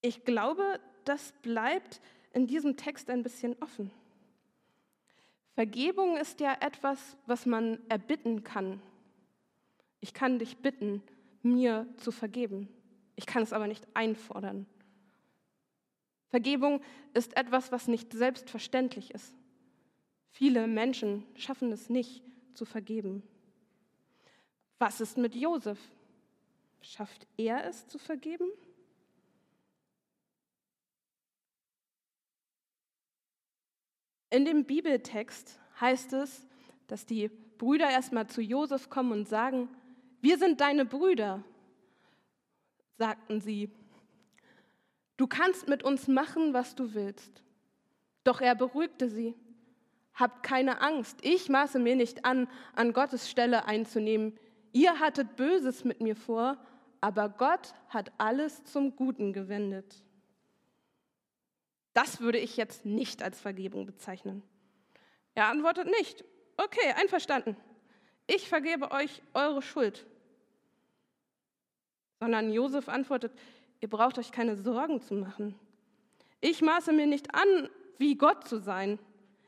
Ich 0.00 0.24
glaube, 0.24 0.80
das 1.04 1.32
bleibt 1.42 2.00
in 2.32 2.46
diesem 2.46 2.76
Text 2.76 3.10
ein 3.10 3.22
bisschen 3.22 3.54
offen. 3.60 3.90
Vergebung 5.54 6.16
ist 6.16 6.40
ja 6.40 6.56
etwas, 6.60 7.16
was 7.26 7.44
man 7.44 7.78
erbitten 7.88 8.42
kann. 8.42 8.80
Ich 10.00 10.14
kann 10.14 10.38
dich 10.38 10.56
bitten, 10.56 11.02
mir 11.42 11.86
zu 11.98 12.10
vergeben. 12.10 12.68
Ich 13.14 13.26
kann 13.26 13.42
es 13.42 13.52
aber 13.52 13.66
nicht 13.66 13.86
einfordern. 13.94 14.66
Vergebung 16.30 16.80
ist 17.12 17.36
etwas, 17.36 17.70
was 17.70 17.88
nicht 17.88 18.12
selbstverständlich 18.14 19.12
ist. 19.12 19.34
Viele 20.30 20.66
Menschen 20.66 21.26
schaffen 21.36 21.70
es 21.70 21.90
nicht 21.90 22.24
zu 22.54 22.64
vergeben. 22.64 23.22
Was 24.78 25.00
ist 25.00 25.16
mit 25.16 25.34
Josef? 25.34 25.78
Schafft 26.80 27.26
er 27.36 27.64
es 27.66 27.86
zu 27.86 27.98
vergeben? 27.98 28.50
In 34.30 34.44
dem 34.44 34.64
Bibeltext 34.64 35.60
heißt 35.80 36.14
es, 36.14 36.46
dass 36.86 37.06
die 37.06 37.28
Brüder 37.58 37.90
erstmal 37.90 38.26
zu 38.26 38.40
Josef 38.40 38.88
kommen 38.88 39.12
und 39.12 39.28
sagen, 39.28 39.68
wir 40.20 40.38
sind 40.38 40.60
deine 40.60 40.84
Brüder, 40.84 41.44
sagten 42.96 43.40
sie. 43.40 43.70
Du 45.16 45.26
kannst 45.26 45.68
mit 45.68 45.82
uns 45.82 46.08
machen, 46.08 46.54
was 46.54 46.74
du 46.74 46.94
willst. 46.94 47.42
Doch 48.24 48.40
er 48.40 48.54
beruhigte 48.54 49.08
sie. 49.08 49.34
Habt 50.14 50.42
keine 50.42 50.80
Angst, 50.80 51.18
ich 51.22 51.48
maße 51.48 51.78
mir 51.78 51.96
nicht 51.96 52.24
an, 52.24 52.48
an 52.74 52.92
Gottes 52.92 53.30
Stelle 53.30 53.64
einzunehmen. 53.64 54.38
Ihr 54.72 55.00
hattet 55.00 55.36
Böses 55.36 55.84
mit 55.84 56.00
mir 56.00 56.16
vor, 56.16 56.58
aber 57.00 57.28
Gott 57.28 57.74
hat 57.88 58.12
alles 58.18 58.64
zum 58.64 58.96
Guten 58.96 59.32
gewendet. 59.32 60.02
Das 61.94 62.20
würde 62.20 62.38
ich 62.38 62.56
jetzt 62.56 62.84
nicht 62.86 63.22
als 63.22 63.40
Vergebung 63.40 63.86
bezeichnen. 63.86 64.42
Er 65.34 65.48
antwortet 65.48 65.86
nicht. 65.86 66.24
Okay, 66.56 66.92
einverstanden. 66.96 67.56
Ich 68.26 68.48
vergebe 68.48 68.90
euch 68.90 69.22
eure 69.34 69.62
Schuld 69.62 70.06
sondern 72.22 72.52
Josef 72.52 72.88
antwortet, 72.88 73.32
ihr 73.80 73.90
braucht 73.90 74.16
euch 74.16 74.30
keine 74.30 74.54
Sorgen 74.54 75.00
zu 75.00 75.14
machen. 75.14 75.58
Ich 76.40 76.62
maße 76.62 76.92
mir 76.92 77.08
nicht 77.08 77.34
an, 77.34 77.68
wie 77.98 78.14
Gott 78.14 78.46
zu 78.46 78.60
sein. 78.60 79.00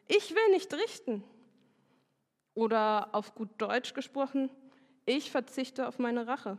Ich 0.07 0.35
will 0.35 0.51
nicht 0.51 0.73
richten. 0.75 1.25
Oder 2.55 3.15
auf 3.15 3.35
gut 3.35 3.49
Deutsch 3.59 3.95
gesprochen, 3.95 4.49
ich 5.07 5.31
verzichte 5.31 5.89
auf 5.89 5.99
meine 5.99 6.27
Rache. 6.27 6.59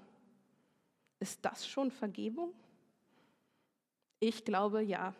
Ist 1.20 1.44
das 1.44 1.68
schon 1.68 1.90
Vergebung? 1.90 2.54
Ich 4.20 4.44
glaube 4.44 4.82
ja, 4.82 5.14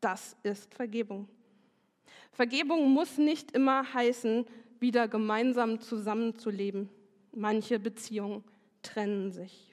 das 0.00 0.36
ist 0.42 0.74
Vergebung. 0.74 1.28
Vergebung 2.32 2.90
muss 2.90 3.18
nicht 3.18 3.52
immer 3.52 3.92
heißen, 3.92 4.46
wieder 4.80 5.08
gemeinsam 5.08 5.80
zusammenzuleben. 5.80 6.88
Manche 7.32 7.78
Beziehungen 7.78 8.44
trennen 8.82 9.32
sich. 9.32 9.67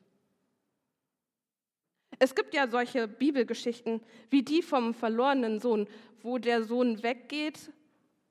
Es 2.19 2.35
gibt 2.35 2.53
ja 2.53 2.67
solche 2.67 3.07
Bibelgeschichten 3.07 4.01
wie 4.29 4.43
die 4.43 4.61
vom 4.61 4.93
verlorenen 4.93 5.59
Sohn, 5.59 5.87
wo 6.21 6.37
der 6.37 6.63
Sohn 6.63 7.03
weggeht, 7.03 7.71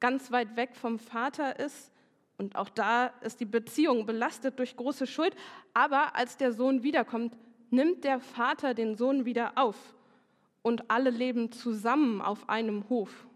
ganz 0.01 0.31
weit 0.33 0.57
weg 0.57 0.75
vom 0.75 0.99
Vater 0.99 1.59
ist. 1.59 1.93
Und 2.37 2.57
auch 2.57 2.69
da 2.69 3.07
ist 3.23 3.41
die 3.41 3.45
Beziehung 3.45 4.07
belastet 4.07 4.59
durch 4.59 4.77
große 4.77 5.07
Schuld. 5.07 5.37
Aber 5.73 6.17
als 6.17 6.37
der 6.37 6.53
Sohn 6.53 6.83
wiederkommt, 6.83 7.37
nimmt 7.71 8.05
der 8.05 8.21
Vater 8.21 8.75
den 8.75 8.97
Sohn 8.97 9.25
wieder 9.25 9.53
auf. 9.57 9.77
Und 10.63 10.91
alle 10.91 11.11
leben 11.11 11.53
zusammen 11.53 12.21
auf 12.21 12.49
einem 12.49 12.89
Hof. 12.89 13.27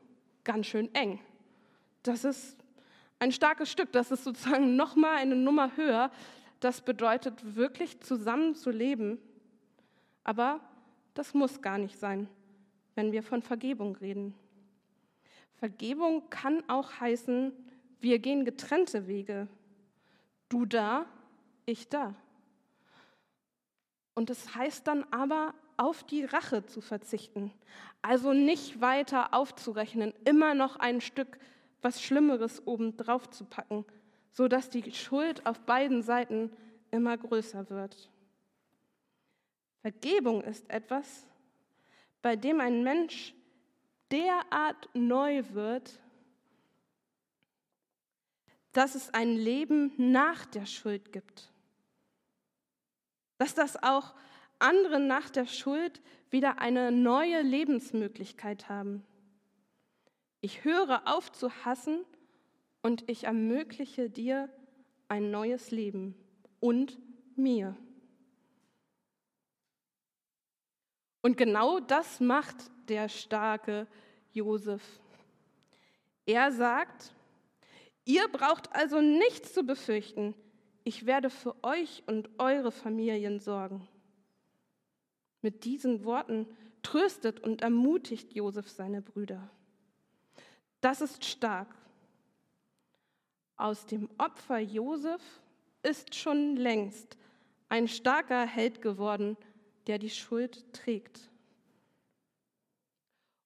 Ganz 0.45 0.67
schön 0.67 0.93
eng. 0.95 1.21
Das 2.03 2.25
ist 2.25 2.57
ein 3.19 3.33
starkes 3.33 3.71
Stück. 3.71 3.93
Das 3.93 4.11
ist 4.11 4.25
sozusagen 4.25 4.77
nochmal 4.77 5.17
eine 5.17 5.37
Nummer 5.37 5.77
höher. 5.77 6.11
Das 6.61 6.81
bedeutet 6.81 7.55
wirklich 7.55 8.01
zusammen 8.01 8.55
zu 8.55 8.71
leben 8.71 9.19
aber 10.29 10.61
das 11.15 11.33
muss 11.33 11.63
gar 11.63 11.79
nicht 11.79 11.99
sein, 11.99 12.29
wenn 12.95 13.13
wir 13.13 13.23
von 13.23 13.41
Vergebung 13.41 13.97
reden. 13.97 14.35
Vergebung 15.55 16.29
kann 16.29 16.63
auch 16.69 17.01
heißen, 17.01 17.51
wir 18.01 18.19
gehen 18.19 18.45
getrennte 18.45 19.07
Wege. 19.07 19.49
Du 20.51 20.67
da, 20.67 21.07
ich 21.65 21.89
da. 21.89 22.15
Und 24.13 24.29
es 24.29 24.45
das 24.45 24.55
heißt 24.55 24.87
dann 24.87 25.07
aber, 25.11 25.55
auf 25.79 26.05
die 26.05 26.25
Rache 26.25 26.67
zu 26.67 26.83
verzichten. 26.83 27.51
Also 28.03 28.35
nicht 28.35 28.83
weiter 28.83 29.33
aufzurechnen, 29.33 30.13
immer 30.27 30.53
noch 30.53 30.77
ein 30.77 31.01
Stück 31.01 31.39
was 31.81 32.03
Schlimmeres 32.03 32.67
obendrauf 32.67 33.31
zu 33.31 33.47
packen, 33.47 33.87
sodass 34.33 34.69
die 34.69 34.93
Schuld 34.93 35.47
auf 35.47 35.61
beiden 35.61 36.03
Seiten 36.03 36.51
immer 36.91 37.17
größer 37.17 37.71
wird. 37.71 38.11
Vergebung 39.89 40.43
ist 40.43 40.69
etwas, 40.69 41.27
bei 42.21 42.37
dem 42.37 42.61
ein 42.61 42.83
Mensch 42.83 43.35
derart 44.11 44.91
neu 44.93 45.43
wird, 45.53 45.99
dass 48.73 48.95
es 48.95 49.15
ein 49.15 49.35
Leben 49.35 49.95
nach 49.97 50.45
der 50.45 50.67
Schuld 50.67 51.11
gibt. 51.11 51.51
Dass 53.39 53.55
das 53.55 53.83
auch 53.83 54.15
andere 54.59 55.01
nach 55.01 55.31
der 55.31 55.47
Schuld 55.47 56.03
wieder 56.29 56.59
eine 56.59 56.93
neue 56.93 57.41
Lebensmöglichkeit 57.41 58.69
haben. 58.69 59.07
Ich 60.43 60.65
höre 60.65 61.01
auf 61.07 61.33
zu 61.33 61.51
hassen 61.65 62.05
und 62.83 63.09
ich 63.09 63.25
ermögliche 63.25 64.11
dir 64.11 64.51
ein 65.09 65.31
neues 65.31 65.71
Leben 65.71 66.15
und 66.61 66.99
mir. 67.37 67.75
Und 71.23 71.37
genau 71.37 71.81
das 71.81 72.21
macht 72.21 72.57
der 72.89 73.09
starke 73.09 73.87
Josef. 74.33 74.83
Er 76.27 76.53
sagt, 76.53 77.13
ihr 78.05 78.29
braucht 78.29 78.75
also 78.75 79.01
nichts 79.01 79.53
zu 79.53 79.65
befürchten. 79.65 80.35
Ich 80.85 81.07
werde 81.07 81.31
für 81.31 81.55
euch 81.63 82.03
und 82.07 82.31
eure 82.39 82.71
Familien 82.71 83.41
sorgen. 83.41 83.87
Mit 85.43 85.65
diesen 85.65 86.05
Worten 86.05 86.47
tröstet 86.83 87.41
und 87.41 87.63
ermutigt 87.63 88.35
Josef 88.35 88.69
seine 88.69 89.03
Brüder. 89.03 89.51
Das 90.81 91.01
ist 91.01 91.25
stark. 91.25 91.75
Aus 93.57 93.87
dem 93.87 94.09
Opfer 94.19 94.59
Josef 94.59 95.21
ist 95.83 96.15
schon 96.15 96.57
längst 96.57 97.19
ein 97.69 97.89
starker 97.89 98.47
Held 98.47 98.81
geworden, 98.81 99.37
der 99.89 99.99
die 99.99 100.11
Schuld 100.11 100.73
trägt. 100.73 101.31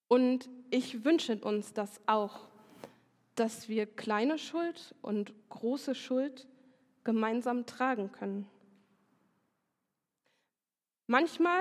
Und 0.09 0.51
ich 0.71 1.05
wünsche 1.05 1.37
uns 1.39 1.73
das 1.73 2.01
auch, 2.07 2.49
dass 3.35 3.69
wir 3.69 3.87
kleine 3.87 4.39
Schuld 4.39 4.95
und 5.01 5.33
große 5.49 5.95
Schuld 5.95 6.47
gemeinsam 7.05 7.65
tragen 7.65 8.13
können. 8.13 8.47
Manchmal 11.07 11.61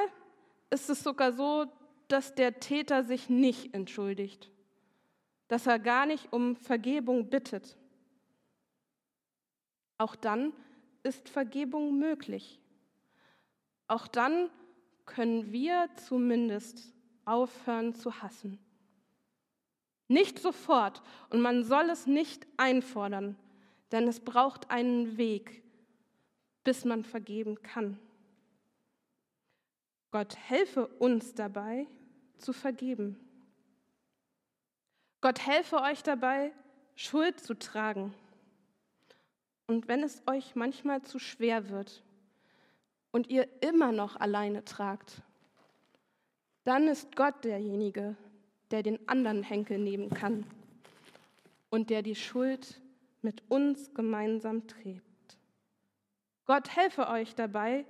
ist 0.70 0.90
es 0.90 1.04
sogar 1.04 1.32
so, 1.32 1.68
dass 2.08 2.36
der 2.36 2.60
Täter 2.60 3.04
sich 3.04 3.30
nicht 3.30 3.74
entschuldigt, 3.74 4.52
dass 5.48 5.68
er 5.68 5.80
gar 5.80 6.06
nicht 6.06 6.34
um 6.34 6.56
Vergebung 6.56 7.30
bittet. 7.30 7.78
Auch 9.98 10.16
dann 10.16 10.54
ist 11.04 11.30
Vergebung 11.30 11.98
möglich. 12.00 12.60
Auch 13.88 14.08
dann 14.08 14.50
können 15.12 15.52
wir 15.52 15.90
zumindest 15.98 16.94
aufhören 17.26 17.94
zu 17.94 18.22
hassen. 18.22 18.60
Nicht 20.08 20.40
sofort 20.40 21.02
und 21.30 21.42
man 21.42 21.66
soll 21.66 21.90
es 21.90 22.08
nicht 22.08 22.48
einfordern, 22.56 23.36
denn 23.92 24.08
es 24.08 24.22
braucht 24.22 24.72
einen 24.72 25.18
Weg, 25.18 25.64
bis 26.64 26.86
man 26.86 27.04
vergeben 27.04 27.62
kann. 27.62 28.00
Gott 30.12 30.38
helfe 30.38 30.88
uns 30.88 31.34
dabei 31.34 31.88
zu 32.38 32.54
vergeben. 32.54 33.20
Gott 35.20 35.46
helfe 35.46 35.82
euch 35.82 36.04
dabei, 36.04 36.54
Schuld 36.96 37.40
zu 37.42 37.54
tragen. 37.54 38.14
Und 39.68 39.90
wenn 39.90 40.04
es 40.04 40.24
euch 40.26 40.56
manchmal 40.56 41.02
zu 41.02 41.20
schwer 41.20 41.70
wird 41.70 42.02
und 43.12 43.30
ihr 43.30 43.48
immer 43.62 43.92
noch 43.92 44.16
alleine 44.16 44.64
tragt, 44.66 45.22
dann 46.64 46.88
ist 46.88 47.16
Gott 47.16 47.44
derjenige, 47.44 48.16
der 48.72 48.84
den 48.84 49.08
anderen 49.08 49.44
Henkel 49.44 49.78
nehmen 49.78 50.10
kann 50.10 50.46
und 51.70 51.90
der 51.90 52.02
die 52.02 52.16
Schuld 52.16 52.82
mit 53.22 53.44
uns 53.50 53.94
gemeinsam 53.94 54.68
trägt. 54.68 55.02
Gott 56.46 56.76
helfe 56.76 57.08
euch 57.08 57.36
dabei, 57.36 57.86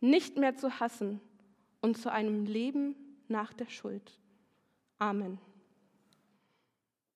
nicht 0.00 0.36
mehr 0.36 0.56
zu 0.56 0.80
hassen 0.80 1.20
und 1.80 1.96
zu 1.96 2.10
einem 2.10 2.44
Leben 2.44 2.96
nach 3.28 3.52
der 3.52 3.68
Schuld. 3.68 4.20
Amen. 4.98 5.38